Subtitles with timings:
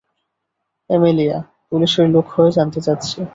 [0.89, 1.37] Amelia,
[1.69, 3.21] পুলিশের লোক হয়ে জানতে চাচ্ছি।